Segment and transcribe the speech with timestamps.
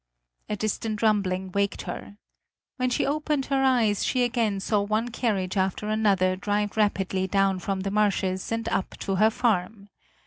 [0.49, 2.17] A distant rumbling waked her.
[2.77, 7.59] When she opened her eyes, she again saw one carriage after another drive rapidly down
[7.59, 9.89] from the marshes and up to her farm.